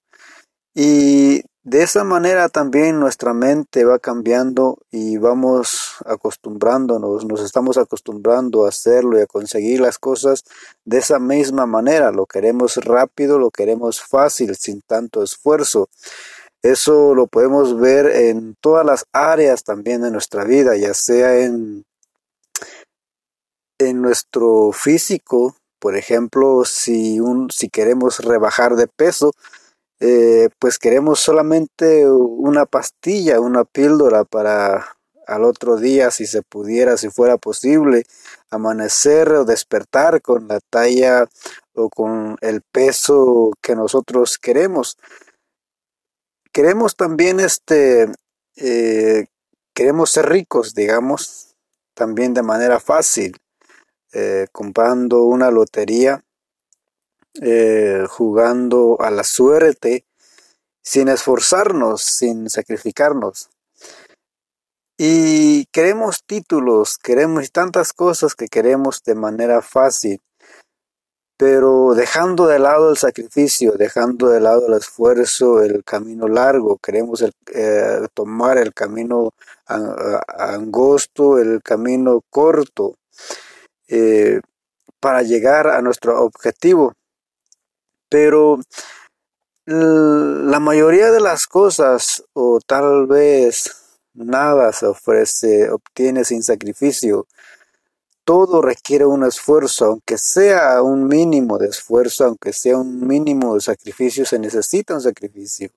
Y 0.73 1.41
de 1.65 1.81
esa 1.81 2.03
manera 2.03 2.47
también 2.47 2.99
nuestra 2.99 3.33
mente 3.33 3.85
va 3.85 3.97
cambiando 3.97 4.77
y 4.91 5.17
vamos 5.17 5.95
acostumbrándonos, 6.05 7.25
nos 7.25 7.41
estamos 7.41 7.79
acostumbrando 7.79 8.65
a 8.65 8.69
hacerlo 8.69 9.17
y 9.17 9.21
a 9.21 9.25
conseguir 9.25 9.79
las 9.79 9.97
cosas 9.97 10.43
de 10.85 10.99
esa 10.99 11.17
misma 11.17 11.65
manera. 11.65 12.11
Lo 12.11 12.27
queremos 12.27 12.77
rápido, 12.77 13.39
lo 13.39 13.49
queremos 13.49 13.99
fácil, 13.99 14.55
sin 14.55 14.81
tanto 14.81 15.23
esfuerzo. 15.23 15.89
Eso 16.61 17.15
lo 17.15 17.25
podemos 17.25 17.79
ver 17.79 18.05
en 18.05 18.55
todas 18.61 18.85
las 18.85 19.05
áreas 19.11 19.63
también 19.63 20.03
de 20.03 20.11
nuestra 20.11 20.43
vida, 20.43 20.77
ya 20.77 20.93
sea 20.93 21.39
en 21.39 21.83
en 23.79 24.01
nuestro 24.03 24.71
físico, 24.71 25.55
por 25.79 25.97
ejemplo, 25.97 26.63
si, 26.63 27.19
un, 27.19 27.49
si 27.51 27.69
queremos 27.69 28.19
rebajar 28.19 28.75
de 28.75 28.87
peso, 28.87 29.33
eh, 29.99 30.49
pues 30.59 30.77
queremos 30.77 31.19
solamente 31.19 32.09
una 32.09 32.65
pastilla, 32.65 33.39
una 33.39 33.63
píldora 33.63 34.25
para 34.25 34.95
al 35.27 35.43
otro 35.43 35.77
día, 35.77 36.11
si 36.11 36.27
se 36.27 36.41
pudiera, 36.43 36.97
si 36.97 37.09
fuera 37.09 37.37
posible, 37.37 38.05
amanecer 38.49 39.31
o 39.31 39.45
despertar 39.45 40.21
con 40.21 40.47
la 40.47 40.59
talla 40.69 41.27
o 41.73 41.89
con 41.89 42.37
el 42.41 42.61
peso 42.61 43.51
que 43.61 43.75
nosotros 43.75 44.37
queremos. 44.37 44.97
Queremos 46.51 46.95
también 46.95 47.39
este, 47.39 48.07
eh, 48.55 49.25
queremos 49.73 50.11
ser 50.11 50.29
ricos, 50.29 50.75
digamos, 50.75 51.55
también 51.93 52.33
de 52.33 52.43
manera 52.43 52.79
fácil. 52.79 53.35
Eh, 54.17 54.47
comprando 54.53 55.23
una 55.23 55.51
lotería, 55.51 56.23
eh, 57.41 58.05
jugando 58.09 58.97
a 58.99 59.11
la 59.11 59.23
suerte, 59.23 60.05
sin 60.81 61.07
esforzarnos, 61.09 62.01
sin 62.01 62.49
sacrificarnos. 62.49 63.49
Y 64.97 65.65
queremos 65.73 66.23
títulos, 66.25 66.97
queremos 66.97 67.51
tantas 67.51 67.91
cosas 67.91 68.35
que 68.35 68.47
queremos 68.47 69.03
de 69.03 69.15
manera 69.15 69.61
fácil, 69.61 70.21
pero 71.37 71.93
dejando 71.95 72.47
de 72.47 72.59
lado 72.59 72.91
el 72.91 72.97
sacrificio, 72.97 73.73
dejando 73.73 74.29
de 74.29 74.39
lado 74.39 74.67
el 74.67 74.73
esfuerzo, 74.75 75.61
el 75.61 75.83
camino 75.83 76.29
largo, 76.29 76.77
queremos 76.77 77.21
eh, 77.53 78.07
tomar 78.13 78.57
el 78.57 78.73
camino 78.73 79.31
angosto, 79.67 81.39
el 81.39 81.61
camino 81.61 82.21
corto. 82.29 82.95
Eh, 83.87 84.39
para 85.05 85.21
llegar 85.21 85.67
a 85.67 85.83
nuestro 85.83 86.19
objetivo. 86.23 86.93
Pero 88.15 88.61
la 89.65 90.59
mayoría 90.61 91.11
de 91.11 91.19
las 91.19 91.47
cosas, 91.47 92.23
o 92.31 92.61
tal 92.65 93.07
vez 93.07 93.75
nada 94.13 94.71
se 94.71 94.85
ofrece, 94.85 95.69
obtiene 95.69 96.23
sin 96.23 96.41
sacrificio. 96.41 97.27
Todo 98.23 98.61
requiere 98.61 99.05
un 99.05 99.25
esfuerzo, 99.25 99.87
aunque 99.87 100.17
sea 100.17 100.81
un 100.81 101.09
mínimo 101.09 101.57
de 101.57 101.67
esfuerzo, 101.67 102.23
aunque 102.23 102.53
sea 102.53 102.77
un 102.77 103.05
mínimo 103.05 103.55
de 103.55 103.59
sacrificio, 103.59 104.25
se 104.25 104.39
necesita 104.39 104.93
un 104.93 105.01
sacrificio. 105.01 105.69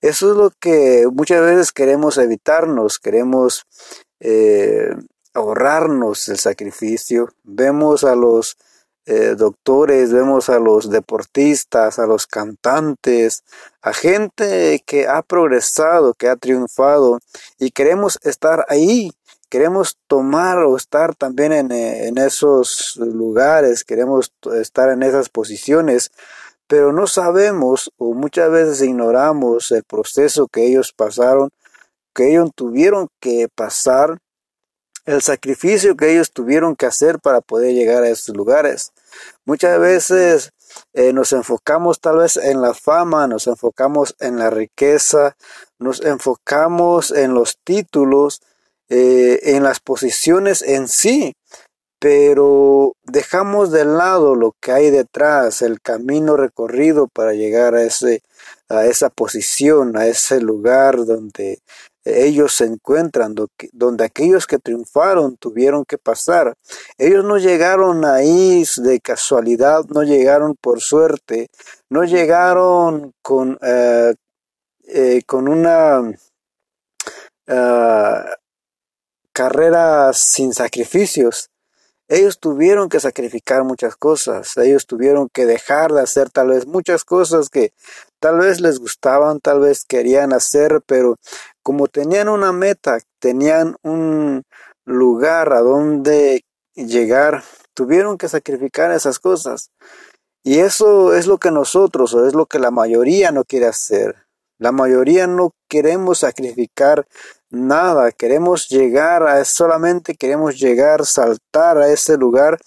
Eso 0.00 0.30
es 0.30 0.36
lo 0.36 0.50
que 0.50 1.08
muchas 1.12 1.40
veces 1.40 1.72
queremos 1.72 2.16
evitarnos, 2.16 3.00
queremos 3.00 3.66
eh, 4.20 4.94
ahorrarnos 5.34 6.28
el 6.28 6.38
sacrificio. 6.38 7.28
Vemos 7.42 8.04
a 8.04 8.14
los 8.14 8.56
eh, 9.06 9.34
doctores, 9.36 10.12
vemos 10.12 10.48
a 10.48 10.58
los 10.58 10.88
deportistas, 10.90 11.98
a 11.98 12.06
los 12.06 12.26
cantantes, 12.26 13.42
a 13.80 13.92
gente 13.92 14.80
que 14.86 15.08
ha 15.08 15.22
progresado, 15.22 16.14
que 16.14 16.28
ha 16.28 16.36
triunfado 16.36 17.18
y 17.58 17.70
queremos 17.70 18.18
estar 18.22 18.64
ahí. 18.68 19.10
Queremos 19.48 19.98
tomar 20.06 20.58
o 20.58 20.76
estar 20.76 21.14
también 21.14 21.52
en, 21.52 21.72
en 21.72 22.16
esos 22.16 22.96
lugares, 22.96 23.84
queremos 23.84 24.32
estar 24.54 24.88
en 24.88 25.02
esas 25.02 25.28
posiciones, 25.28 26.10
pero 26.66 26.92
no 26.92 27.06
sabemos 27.06 27.90
o 27.98 28.14
muchas 28.14 28.50
veces 28.50 28.80
ignoramos 28.80 29.70
el 29.72 29.82
proceso 29.84 30.48
que 30.48 30.66
ellos 30.66 30.94
pasaron, 30.96 31.50
que 32.14 32.30
ellos 32.30 32.50
tuvieron 32.54 33.08
que 33.20 33.48
pasar 33.54 34.18
el 35.04 35.22
sacrificio 35.22 35.96
que 35.96 36.12
ellos 36.12 36.32
tuvieron 36.32 36.76
que 36.76 36.86
hacer 36.86 37.18
para 37.18 37.40
poder 37.40 37.74
llegar 37.74 38.02
a 38.04 38.08
esos 38.08 38.36
lugares. 38.36 38.92
Muchas 39.44 39.78
veces 39.80 40.52
eh, 40.92 41.12
nos 41.12 41.32
enfocamos 41.32 42.00
tal 42.00 42.18
vez 42.18 42.36
en 42.36 42.60
la 42.60 42.74
fama, 42.74 43.26
nos 43.26 43.46
enfocamos 43.46 44.14
en 44.20 44.38
la 44.38 44.50
riqueza, 44.50 45.36
nos 45.78 46.00
enfocamos 46.02 47.10
en 47.10 47.34
los 47.34 47.58
títulos, 47.64 48.40
eh, 48.88 49.40
en 49.42 49.62
las 49.62 49.80
posiciones 49.80 50.62
en 50.62 50.88
sí, 50.88 51.34
pero 51.98 52.94
dejamos 53.04 53.70
de 53.70 53.84
lado 53.84 54.34
lo 54.34 54.54
que 54.60 54.72
hay 54.72 54.90
detrás, 54.90 55.62
el 55.62 55.80
camino 55.80 56.36
recorrido 56.36 57.08
para 57.08 57.32
llegar 57.32 57.74
a 57.74 57.82
ese 57.82 58.22
a 58.68 58.86
esa 58.86 59.10
posición, 59.10 59.96
a 59.96 60.06
ese 60.06 60.40
lugar 60.40 61.04
donde 61.04 61.60
ellos 62.04 62.54
se 62.54 62.64
encuentran, 62.64 63.34
donde 63.72 64.04
aquellos 64.04 64.46
que 64.46 64.58
triunfaron 64.58 65.36
tuvieron 65.36 65.84
que 65.84 65.98
pasar. 65.98 66.54
Ellos 66.98 67.24
no 67.24 67.38
llegaron 67.38 68.04
ahí 68.04 68.64
de 68.78 69.00
casualidad, 69.00 69.84
no 69.88 70.02
llegaron 70.02 70.56
por 70.56 70.80
suerte, 70.80 71.48
no 71.88 72.04
llegaron 72.04 73.12
con, 73.22 73.58
eh, 73.62 74.14
eh, 74.88 75.22
con 75.26 75.48
una 75.48 76.02
ah, 77.48 78.36
carrera 79.32 80.12
sin 80.12 80.52
sacrificios. 80.52 81.50
Ellos 82.08 82.38
tuvieron 82.40 82.88
que 82.88 83.00
sacrificar 83.00 83.64
muchas 83.64 83.96
cosas, 83.96 84.56
ellos 84.58 84.86
tuvieron 84.86 85.28
que 85.32 85.46
dejar 85.46 85.92
de 85.92 86.02
hacer 86.02 86.30
tal 86.30 86.48
vez 86.48 86.66
muchas 86.66 87.04
cosas 87.04 87.48
que 87.48 87.72
tal 88.22 88.38
vez 88.38 88.60
les 88.60 88.78
gustaban, 88.78 89.40
tal 89.40 89.58
vez 89.58 89.84
querían 89.84 90.32
hacer, 90.32 90.80
pero 90.86 91.16
como 91.60 91.88
tenían 91.88 92.28
una 92.28 92.52
meta, 92.52 93.00
tenían 93.18 93.74
un 93.82 94.44
lugar 94.84 95.52
a 95.52 95.60
donde 95.60 96.44
llegar, 96.76 97.42
tuvieron 97.74 98.18
que 98.18 98.28
sacrificar 98.28 98.92
esas 98.92 99.18
cosas. 99.18 99.72
Y 100.44 100.60
eso 100.60 101.14
es 101.14 101.26
lo 101.26 101.38
que 101.38 101.50
nosotros, 101.50 102.14
o 102.14 102.24
es 102.24 102.34
lo 102.34 102.46
que 102.46 102.60
la 102.60 102.70
mayoría 102.70 103.32
no 103.32 103.42
quiere 103.42 103.66
hacer. 103.66 104.14
La 104.56 104.70
mayoría 104.70 105.26
no 105.26 105.50
queremos 105.68 106.20
sacrificar 106.20 107.08
nada, 107.50 108.12
queremos 108.12 108.68
llegar 108.68 109.24
a, 109.24 109.44
solamente 109.44 110.14
queremos 110.14 110.60
llegar, 110.60 111.04
saltar 111.06 111.78
a 111.78 111.92
ese 111.92 112.16
lugar 112.16 112.60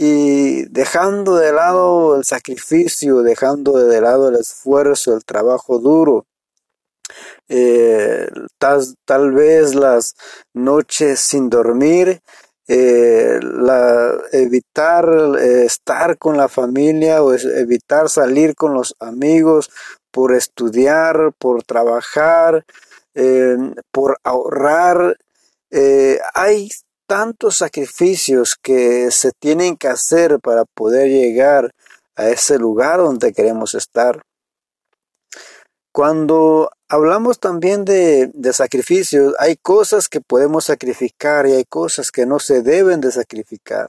y 0.00 0.62
dejando 0.66 1.34
de 1.34 1.52
lado 1.52 2.14
el 2.14 2.24
sacrificio, 2.24 3.22
dejando 3.22 3.84
de 3.84 4.00
lado 4.00 4.28
el 4.28 4.36
esfuerzo, 4.36 5.16
el 5.16 5.24
trabajo 5.24 5.80
duro, 5.80 6.24
eh, 7.48 8.28
tal, 8.58 9.32
vez 9.32 9.74
las 9.74 10.14
noches 10.54 11.18
sin 11.18 11.50
dormir, 11.50 12.20
eh, 12.68 13.40
evitar 14.30 15.08
eh, 15.40 15.64
estar 15.64 16.16
con 16.16 16.36
la 16.36 16.46
familia 16.48 17.24
o 17.24 17.34
evitar 17.34 18.08
salir 18.08 18.54
con 18.54 18.74
los 18.74 18.94
amigos 19.00 19.68
por 20.12 20.32
estudiar, 20.32 21.32
por 21.36 21.64
trabajar, 21.64 22.64
por 23.90 24.16
ahorrar. 24.22 25.16
hay 26.34 26.68
tantos 27.08 27.56
sacrificios 27.56 28.54
que 28.54 29.10
se 29.10 29.32
tienen 29.32 29.76
que 29.76 29.88
hacer 29.88 30.38
para 30.40 30.64
poder 30.66 31.08
llegar 31.08 31.74
a 32.14 32.28
ese 32.28 32.58
lugar 32.58 32.98
donde 32.98 33.32
queremos 33.32 33.74
estar. 33.74 34.22
Cuando 35.90 36.70
hablamos 36.86 37.40
también 37.40 37.86
de, 37.86 38.30
sacrificios, 38.52 39.34
hay 39.38 39.56
cosas 39.56 40.08
que 40.08 40.20
podemos 40.20 40.66
sacrificar 40.66 41.46
y 41.46 41.52
hay 41.52 41.64
cosas 41.64 42.12
que 42.12 42.26
no 42.26 42.38
se 42.40 42.62
deben 42.62 43.00
de 43.00 43.10
sacrificar. 43.10 43.88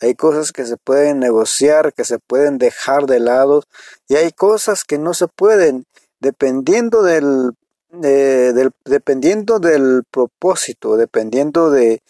Hay 0.00 0.14
cosas 0.14 0.52
que 0.52 0.66
se 0.66 0.76
pueden 0.76 1.20
negociar, 1.20 1.94
que 1.94 2.04
se 2.04 2.18
pueden 2.18 2.58
dejar 2.58 3.06
de 3.06 3.20
lado 3.20 3.64
y 4.08 4.16
hay 4.16 4.30
cosas 4.30 4.84
que 4.84 4.98
no 4.98 5.14
se 5.14 5.26
pueden, 5.26 5.86
dependiendo 6.20 7.02
del, 7.02 7.52
del 7.90 8.72
dependiendo 8.84 9.58
del 9.58 10.02
propósito, 10.10 10.98
dependiendo 10.98 11.70
de, 11.70 12.02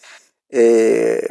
eh, 0.49 1.21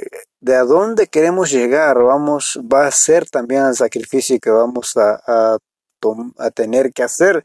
de 0.41 0.55
a 0.55 0.63
dónde 0.63 1.09
queremos 1.09 1.51
llegar, 1.51 2.03
vamos, 2.03 2.59
va 2.73 2.87
a 2.87 2.91
ser 2.91 3.29
también 3.29 3.67
el 3.67 3.75
sacrificio 3.75 4.39
que 4.41 4.51
vamos 4.51 4.97
a, 4.97 5.21
a, 5.27 6.51
tener 6.55 6.93
que 6.93 7.03
hacer. 7.03 7.45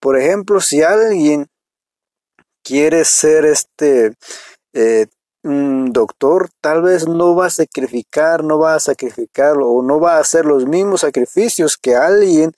Por 0.00 0.18
ejemplo, 0.18 0.60
si 0.60 0.82
alguien 0.82 1.46
quiere 2.64 3.04
ser 3.04 3.44
este 3.44 4.14
eh, 4.72 5.06
doctor, 5.42 6.48
tal 6.62 6.82
vez 6.82 7.06
no 7.06 7.34
va 7.34 7.46
a 7.46 7.50
sacrificar, 7.50 8.42
no 8.42 8.58
va 8.58 8.74
a 8.74 8.80
sacrificar 8.80 9.56
o 9.60 9.82
no 9.82 10.00
va 10.00 10.16
a 10.16 10.20
hacer 10.20 10.46
los 10.46 10.66
mismos 10.66 11.02
sacrificios 11.02 11.76
que 11.76 11.94
alguien 11.94 12.52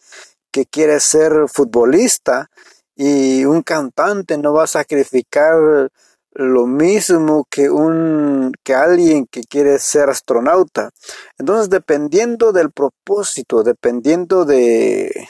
que 0.53 0.67
quiere 0.67 1.01
ser 1.01 1.49
futbolista 1.49 2.51
y 2.95 3.45
un 3.45 3.63
cantante 3.63 4.37
no 4.39 4.53
va 4.53 4.65
a 4.65 4.69
sacrificar 4.69 5.91
lo 6.35 6.67
mismo 6.67 7.47
que 7.51 7.71
un 7.71 8.53
que 8.65 8.75
alguien 8.75 9.27
que 9.27 9.43
quiere 9.43 9.79
ser 9.79 10.09
astronauta. 10.09 10.91
Entonces, 11.39 11.69
dependiendo 11.71 12.53
del 12.53 12.71
propósito, 12.71 13.63
dependiendo 13.63 14.45
de 14.45 15.29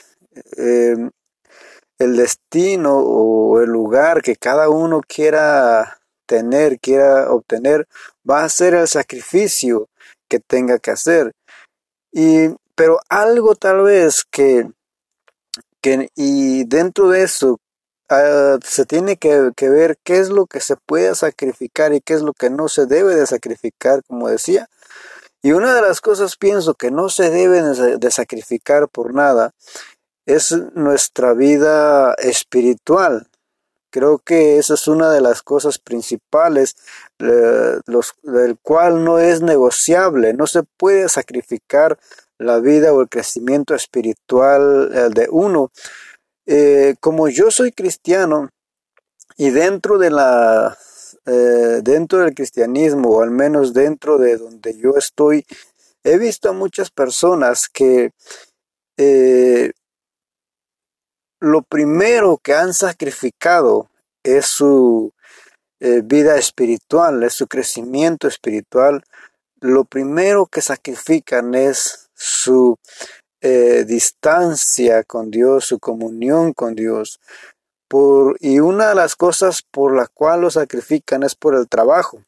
eh, 0.57 1.11
el 1.99 2.17
destino 2.17 2.99
o 2.99 3.61
el 3.61 3.71
lugar 3.71 4.23
que 4.23 4.37
cada 4.37 4.69
uno 4.69 5.01
quiera 5.07 5.99
tener, 6.27 6.79
quiera 6.81 7.31
obtener, 7.33 7.87
va 8.29 8.45
a 8.45 8.49
ser 8.49 8.75
el 8.75 8.89
sacrificio 8.89 9.89
que 10.29 10.41
tenga 10.41 10.79
que 10.79 10.93
hacer. 10.93 11.33
Y, 12.13 12.49
pero 12.75 13.01
algo 13.09 13.55
tal 13.55 13.83
vez 13.83 14.25
que, 14.31 14.69
que 15.81 16.09
y 16.15 16.65
dentro 16.65 17.09
de 17.09 17.23
eso 17.25 17.59
ah, 18.13 18.59
se 18.65 18.87
tiene 18.87 19.17
que, 19.17 19.53
ver 19.61 19.99
qué 20.05 20.19
es 20.19 20.29
lo 20.29 20.47
que 20.47 20.61
se 20.61 20.77
puede 20.77 21.15
sacrificar 21.15 21.93
y 21.93 22.01
qué 22.01 22.15
es 22.15 22.23
lo 22.23 22.33
que 22.33 22.51
no 22.51 22.69
se 22.69 22.87
debe 22.87 23.15
de 23.15 23.27
sacrificar, 23.27 24.03
como 24.07 24.29
decía. 24.29 24.69
Y 25.43 25.53
una 25.53 25.75
de 25.75 25.83
las 25.83 26.01
cosas 26.01 26.37
pienso 26.37 26.75
que 26.75 26.91
no 26.91 27.09
se 27.09 27.31
debe 27.31 27.63
de 27.63 28.11
sacrificar 28.11 28.89
por 28.89 29.13
nada 29.15 29.53
es 30.27 30.53
nuestra 30.75 31.35
vida 31.35 32.15
espiritual. 32.15 33.29
Creo 33.93 34.19
que 34.19 34.57
esa 34.57 34.75
es 34.75 34.89
una 34.89 35.11
de 35.11 35.21
las 35.21 35.43
cosas 35.43 35.79
principales, 35.79 36.77
eh, 37.19 37.79
del 38.23 38.57
cual 38.63 39.05
no 39.05 39.19
es 39.19 39.43
negociable, 39.43 40.33
no 40.33 40.47
se 40.47 40.63
puede 40.63 41.11
sacrificar 41.11 41.99
la 42.39 42.59
vida 42.59 42.95
o 42.95 43.03
el 43.03 43.11
crecimiento 43.11 43.75
espiritual 43.75 44.91
eh, 44.95 45.09
de 45.13 45.29
uno. 45.31 45.71
Eh, 46.47 46.95
como 47.01 47.29
yo 47.29 47.51
soy 47.51 47.73
cristiano 47.73 48.51
y 49.37 49.51
dentro 49.51 49.99
de 49.99 50.11
la 50.11 50.77
dentro 51.25 52.19
del 52.19 52.35
cristianismo 52.35 53.11
o 53.11 53.23
al 53.23 53.31
menos 53.31 53.73
dentro 53.73 54.19
de 54.19 54.37
donde 54.37 54.77
yo 54.77 54.97
estoy 54.97 55.47
he 56.03 56.19
visto 56.19 56.49
a 56.49 56.53
muchas 56.53 56.91
personas 56.91 57.69
que 57.69 58.11
lo 61.43 61.63
primero 61.63 62.39
que 62.39 62.55
han 62.55 62.75
sacrificado 62.75 63.89
es 64.23 64.47
su 64.47 65.13
eh, 65.81 66.03
vida 66.05 66.37
espiritual, 66.37 67.25
es 67.25 67.33
su 67.33 67.49
crecimiento 67.49 68.29
espiritual. 68.29 69.03
Lo 69.61 69.85
primero 69.85 70.47
que 70.47 70.61
sacrifican 70.61 71.57
es 71.57 72.09
su 72.15 72.77
eh, 73.45 73.85
distancia 73.85 75.03
con 75.03 75.29
Dios, 75.29 75.65
su 75.65 75.81
comunión 75.81 76.53
con 76.53 76.77
Dios. 76.77 77.21
Y 78.39 78.61
una 78.61 78.91
de 78.91 78.95
las 78.95 79.17
cosas 79.17 79.63
por 79.63 79.97
la 79.97 80.07
cual 80.07 80.43
lo 80.43 80.51
sacrifican 80.51 81.25
es 81.25 81.35
por 81.35 81.57
el 81.57 81.69
trabajo. 81.69 82.23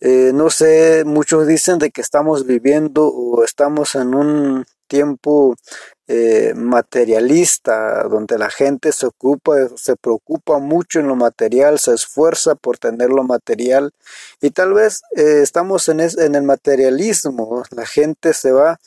Eh, 0.00 0.32
no 0.34 0.50
sé, 0.50 1.04
muchos 1.06 1.46
dicen 1.46 1.78
de 1.78 1.90
que 1.92 2.00
estamos 2.00 2.44
viviendo 2.46 3.06
o 3.06 3.44
estamos 3.44 3.94
en 3.94 4.14
un 4.14 4.66
tiempo 4.88 5.54
eh, 6.08 6.52
materialista, 6.54 8.02
donde 8.08 8.36
la 8.36 8.50
gente 8.50 8.90
se 8.90 9.06
ocupa, 9.06 9.54
se 9.76 9.94
preocupa 9.96 10.58
mucho 10.58 10.98
en 10.98 11.06
lo 11.06 11.14
material, 11.14 11.78
se 11.78 11.94
esfuerza 11.94 12.56
por 12.56 12.76
tener 12.78 13.08
lo 13.08 13.22
material 13.22 13.92
y 14.42 14.50
tal 14.50 14.74
vez 14.74 15.00
estamos 15.12 15.88
en, 15.88 16.00
en, 16.00 16.34
el 16.34 16.42
materialismo, 16.42 17.62
la 17.70 17.86
gente 17.86 18.34
se 18.34 18.52
va 18.52 18.78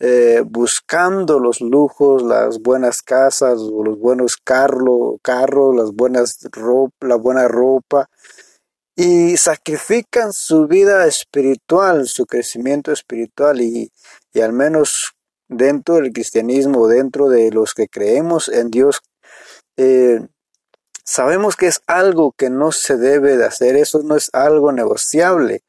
eh, 0.00 0.42
buscando 0.46 1.38
los 1.38 1.60
lujos, 1.60 2.22
las 2.22 2.60
buenas 2.60 3.02
casas, 3.02 3.58
los 3.58 3.98
buenos 3.98 4.36
carros, 4.36 5.16
carros, 5.22 5.74
las 5.74 5.92
buenas 5.92 6.38
ropa, 6.52 7.06
la 7.06 7.16
buena 7.16 7.48
ropa 7.48 8.08
y 9.00 9.36
sacrifican 9.36 10.32
su 10.32 10.66
vida 10.66 11.06
espiritual, 11.06 12.08
su 12.08 12.26
crecimiento 12.26 12.90
espiritual 12.90 13.60
y, 13.60 13.92
y 14.32 14.40
al 14.40 14.52
menos 14.52 15.14
dentro 15.48 15.94
del 15.96 16.12
cristianismo, 16.12 16.88
dentro 16.88 17.28
de 17.28 17.52
los 17.52 17.74
que 17.74 17.86
creemos 17.86 18.48
en 18.48 18.70
Dios, 18.70 19.00
eh, 19.76 20.20
sabemos 21.04 21.54
que 21.54 21.68
es 21.68 21.80
algo 21.86 22.32
que 22.36 22.50
no 22.50 22.72
se 22.72 22.96
debe 22.96 23.36
de 23.36 23.44
hacer, 23.44 23.76
eso 23.76 24.02
no 24.02 24.16
es 24.16 24.30
algo 24.32 24.72
negociable. 24.72 25.62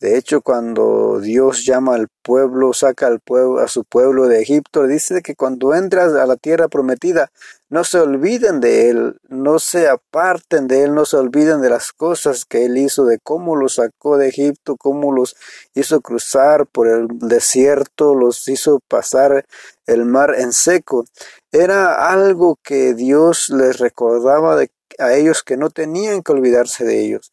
De 0.00 0.16
hecho, 0.16 0.42
cuando 0.42 1.18
Dios 1.20 1.64
llama 1.64 1.96
al 1.96 2.06
pueblo, 2.22 2.72
saca 2.72 3.08
al 3.08 3.18
pueblo, 3.18 3.58
a 3.58 3.66
su 3.66 3.82
pueblo 3.82 4.28
de 4.28 4.40
Egipto, 4.40 4.86
dice 4.86 5.22
que 5.22 5.34
cuando 5.34 5.74
entras 5.74 6.14
a 6.14 6.24
la 6.24 6.36
tierra 6.36 6.68
prometida, 6.68 7.32
no 7.68 7.82
se 7.82 7.98
olviden 7.98 8.60
de 8.60 8.90
Él, 8.90 9.16
no 9.28 9.58
se 9.58 9.88
aparten 9.88 10.68
de 10.68 10.84
Él, 10.84 10.94
no 10.94 11.04
se 11.04 11.16
olviden 11.16 11.60
de 11.60 11.70
las 11.70 11.92
cosas 11.92 12.44
que 12.44 12.64
Él 12.64 12.78
hizo, 12.78 13.06
de 13.06 13.18
cómo 13.18 13.56
los 13.56 13.74
sacó 13.74 14.18
de 14.18 14.28
Egipto, 14.28 14.76
cómo 14.76 15.12
los 15.12 15.34
hizo 15.74 16.00
cruzar 16.00 16.66
por 16.66 16.86
el 16.86 17.08
desierto, 17.10 18.14
los 18.14 18.46
hizo 18.46 18.78
pasar 18.86 19.46
el 19.86 20.04
mar 20.04 20.36
en 20.38 20.52
seco. 20.52 21.06
Era 21.50 22.10
algo 22.12 22.56
que 22.62 22.94
Dios 22.94 23.48
les 23.50 23.78
recordaba 23.78 24.60
a 24.98 25.14
ellos 25.14 25.42
que 25.42 25.56
no 25.56 25.70
tenían 25.70 26.22
que 26.22 26.32
olvidarse 26.32 26.84
de 26.84 27.04
ellos. 27.04 27.32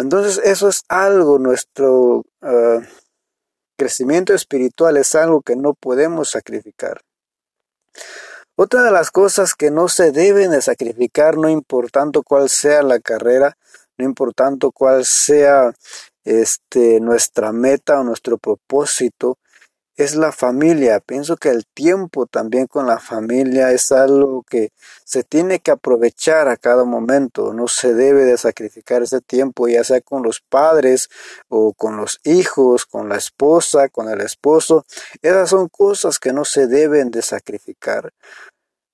Entonces 0.00 0.40
eso 0.44 0.68
es 0.68 0.82
algo, 0.88 1.38
nuestro 1.38 2.24
ah, 2.42 2.80
crecimiento 3.76 4.34
espiritual 4.34 4.96
es 4.96 5.14
algo 5.14 5.42
que 5.42 5.56
no 5.56 5.74
podemos 5.74 6.30
sacrificar. 6.30 7.00
Otra 8.56 8.82
de 8.82 8.90
las 8.90 9.10
cosas 9.10 9.54
que 9.54 9.70
no 9.70 9.88
se 9.88 10.12
deben 10.12 10.50
de 10.50 10.60
sacrificar, 10.60 11.38
no 11.38 11.48
importando 11.48 12.22
cuál 12.22 12.50
sea 12.50 12.82
la 12.82 13.00
carrera, 13.00 13.56
no 13.96 14.04
importando 14.04 14.70
cuál 14.70 15.04
sea 15.06 15.72
este, 16.24 17.00
nuestra 17.00 17.52
meta 17.52 18.00
o 18.00 18.04
nuestro 18.04 18.36
propósito, 18.36 19.38
es 20.00 20.16
la 20.16 20.32
familia. 20.32 21.00
Pienso 21.00 21.36
que 21.36 21.50
el 21.50 21.66
tiempo 21.66 22.24
también 22.24 22.66
con 22.66 22.86
la 22.86 22.98
familia 22.98 23.70
es 23.70 23.92
algo 23.92 24.42
que 24.48 24.72
se 25.04 25.22
tiene 25.22 25.60
que 25.60 25.70
aprovechar 25.70 26.48
a 26.48 26.56
cada 26.56 26.84
momento. 26.84 27.52
No 27.52 27.68
se 27.68 27.92
debe 27.92 28.24
de 28.24 28.38
sacrificar 28.38 29.02
ese 29.02 29.20
tiempo, 29.20 29.68
ya 29.68 29.84
sea 29.84 30.00
con 30.00 30.22
los 30.22 30.40
padres 30.40 31.10
o 31.48 31.74
con 31.74 31.98
los 31.98 32.18
hijos, 32.24 32.86
con 32.86 33.10
la 33.10 33.16
esposa, 33.16 33.90
con 33.90 34.08
el 34.08 34.22
esposo. 34.22 34.86
Esas 35.20 35.50
son 35.50 35.68
cosas 35.68 36.18
que 36.18 36.32
no 36.32 36.46
se 36.46 36.66
deben 36.66 37.10
de 37.10 37.20
sacrificar. 37.20 38.14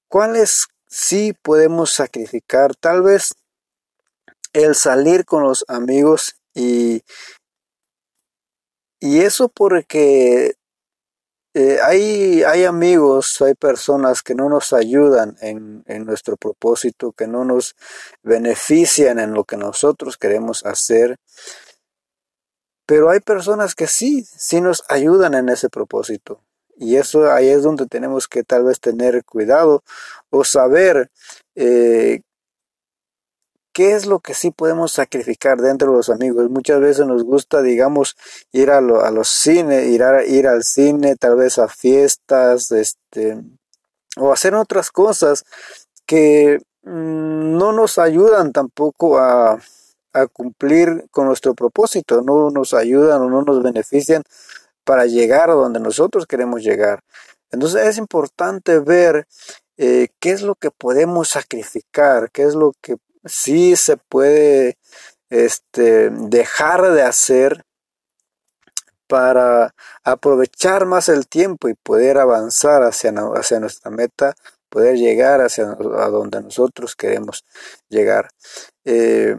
¿Cuáles 0.08 0.66
sí 0.88 1.34
podemos 1.40 1.92
sacrificar? 1.92 2.74
Tal 2.74 3.02
vez 3.02 3.36
el 4.52 4.74
salir 4.74 5.24
con 5.24 5.44
los 5.44 5.64
amigos 5.68 6.36
y, 6.52 7.04
y 8.98 9.20
eso 9.20 9.48
porque 9.48 10.56
eh, 11.58 11.78
hay, 11.82 12.42
hay 12.42 12.64
amigos, 12.64 13.40
hay 13.40 13.54
personas 13.54 14.22
que 14.22 14.34
no 14.34 14.50
nos 14.50 14.74
ayudan 14.74 15.38
en, 15.40 15.84
en, 15.86 16.04
nuestro 16.04 16.36
propósito, 16.36 17.12
que 17.12 17.26
no 17.26 17.46
nos 17.46 17.76
benefician 18.22 19.18
en 19.18 19.32
lo 19.32 19.44
que 19.44 19.56
nosotros 19.56 20.18
queremos 20.18 20.66
hacer. 20.66 21.16
Pero 22.84 23.08
hay 23.08 23.20
personas 23.20 23.74
que 23.74 23.86
sí, 23.86 24.22
sí 24.22 24.60
nos 24.60 24.84
ayudan 24.90 25.32
en 25.32 25.48
ese 25.48 25.70
propósito. 25.70 26.42
Y 26.76 26.96
eso 26.96 27.32
ahí 27.32 27.48
es 27.48 27.62
donde 27.62 27.86
tenemos 27.86 28.28
que 28.28 28.44
tal 28.44 28.64
vez 28.64 28.78
tener 28.78 29.24
cuidado 29.24 29.82
o 30.28 30.44
saber 30.44 31.10
eh, 31.54 32.20
qué 33.76 33.92
es 33.92 34.06
lo 34.06 34.20
que 34.20 34.32
sí 34.32 34.50
podemos 34.50 34.92
sacrificar 34.92 35.58
dentro 35.58 35.90
de 35.90 35.98
los 35.98 36.08
amigos. 36.08 36.48
Muchas 36.48 36.80
veces 36.80 37.06
nos 37.06 37.24
gusta, 37.24 37.60
digamos, 37.60 38.16
ir 38.50 38.70
a, 38.70 38.80
los 38.80 39.28
cines, 39.28 39.86
ir, 39.88 40.02
ir 40.28 40.46
al 40.48 40.64
cine, 40.64 41.14
tal 41.16 41.36
vez 41.36 41.58
a 41.58 41.68
fiestas, 41.68 42.72
este, 42.72 43.36
o 44.16 44.32
hacer 44.32 44.54
otras 44.54 44.90
cosas 44.90 45.44
que 46.06 46.58
mm, 46.84 47.58
no 47.58 47.72
nos 47.72 47.98
ayudan 47.98 48.52
tampoco 48.52 49.18
a, 49.18 49.60
a 50.14 50.26
cumplir 50.26 51.04
con 51.10 51.26
nuestro 51.26 51.54
propósito, 51.54 52.22
no 52.22 52.48
nos 52.48 52.72
ayudan 52.72 53.20
o 53.20 53.28
no 53.28 53.42
nos 53.42 53.62
benefician 53.62 54.22
para 54.84 55.04
llegar 55.04 55.50
a 55.50 55.52
donde 55.54 55.80
nosotros 55.80 56.24
queremos 56.24 56.62
llegar. 56.62 57.00
Entonces 57.50 57.86
es 57.86 57.98
importante 57.98 58.78
ver 58.78 59.26
eh, 59.76 60.08
qué 60.18 60.30
es 60.30 60.40
lo 60.40 60.54
que 60.54 60.70
podemos 60.70 61.28
sacrificar, 61.28 62.30
qué 62.32 62.44
es 62.44 62.54
lo 62.54 62.72
que 62.80 62.96
sí 63.26 63.76
se 63.76 63.96
puede 63.96 64.76
este, 65.30 66.10
dejar 66.10 66.92
de 66.92 67.02
hacer 67.02 67.64
para 69.06 69.74
aprovechar 70.04 70.86
más 70.86 71.08
el 71.08 71.26
tiempo 71.28 71.68
y 71.68 71.74
poder 71.74 72.18
avanzar 72.18 72.82
hacia, 72.82 73.12
hacia 73.34 73.60
nuestra 73.60 73.90
meta, 73.90 74.34
poder 74.68 74.96
llegar 74.96 75.40
hacia 75.40 75.64
a 75.64 76.08
donde 76.08 76.42
nosotros 76.42 76.96
queremos 76.96 77.44
llegar. 77.88 78.28
Eh, 78.84 79.36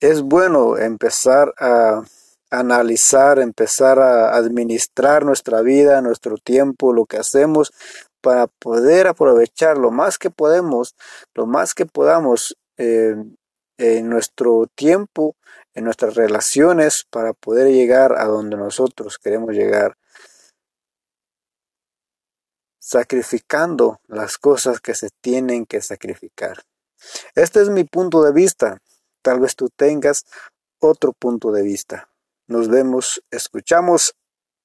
es 0.00 0.22
bueno 0.22 0.76
empezar 0.76 1.54
a 1.58 2.02
analizar, 2.50 3.38
empezar 3.38 3.98
a 3.98 4.34
administrar 4.36 5.24
nuestra 5.24 5.60
vida, 5.62 6.00
nuestro 6.00 6.36
tiempo, 6.38 6.92
lo 6.92 7.04
que 7.04 7.18
hacemos 7.18 7.72
para 8.20 8.46
poder 8.46 9.06
aprovechar 9.06 9.78
lo 9.78 9.90
más 9.90 10.18
que 10.18 10.30
podemos, 10.30 10.94
lo 11.34 11.46
más 11.46 11.74
que 11.74 11.86
podamos 11.86 12.56
en 12.78 14.08
nuestro 14.08 14.66
tiempo, 14.74 15.36
en 15.74 15.84
nuestras 15.84 16.14
relaciones, 16.14 17.04
para 17.10 17.32
poder 17.32 17.68
llegar 17.72 18.18
a 18.18 18.24
donde 18.24 18.56
nosotros 18.56 19.18
queremos 19.18 19.52
llegar, 19.54 19.96
sacrificando 22.80 24.00
las 24.06 24.38
cosas 24.38 24.80
que 24.80 24.94
se 24.94 25.10
tienen 25.20 25.66
que 25.66 25.82
sacrificar. 25.82 26.62
Este 27.34 27.60
es 27.60 27.68
mi 27.68 27.84
punto 27.84 28.22
de 28.22 28.32
vista. 28.32 28.78
Tal 29.22 29.40
vez 29.40 29.56
tú 29.56 29.68
tengas 29.68 30.24
otro 30.80 31.12
punto 31.12 31.52
de 31.52 31.62
vista. 31.62 32.08
Nos 32.46 32.68
vemos, 32.68 33.22
escuchamos, 33.30 34.14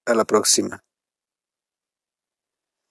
a 0.06 0.14
la 0.14 0.26
próxima. 0.26 0.83